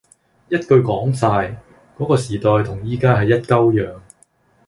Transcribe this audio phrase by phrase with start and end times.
[0.49, 1.61] 一句講晒，
[1.95, 3.99] 嗰個時代同依家係一鳩樣，